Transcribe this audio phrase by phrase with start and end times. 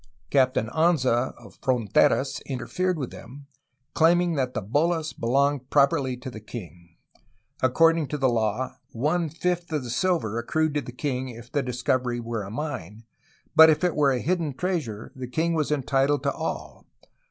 [0.31, 3.45] Captain Anza of Fronteras interfered with them,
[3.93, 6.95] claiming that the holas belonged prop erly to the king.
[7.61, 12.19] According to law, one fifth of the silver accrued to the king if the discovery
[12.19, 13.03] were a mine,
[13.55, 16.87] but if it were a hidden treasure the king was entitled to all.